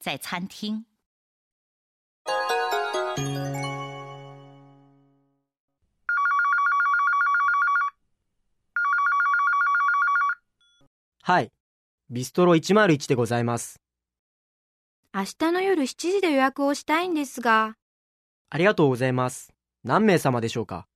[0.00, 0.84] 在餐厅。
[11.22, 11.52] はい。
[12.10, 13.80] ビストロ101でございます。
[15.12, 17.76] 明日の夜7時で予約をしたいんですが、
[18.50, 19.52] ありがとうございます。
[19.84, 20.86] 何名様でしょうか